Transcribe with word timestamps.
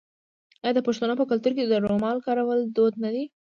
آیا 0.63 0.75
د 0.75 0.79
پښتنو 0.87 1.13
په 1.19 1.25
کلتور 1.31 1.51
کې 1.57 1.63
د 1.67 1.73
رومال 1.85 2.17
کارول 2.27 2.59
دود 2.75 2.93
نه 3.03 3.09
دی؟ 3.13 3.25